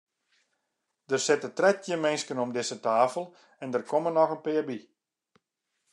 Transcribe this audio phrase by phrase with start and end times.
[1.09, 3.23] Der sitte trettjin minsken om dizze tafel
[3.63, 4.77] en der komme noch in pear by.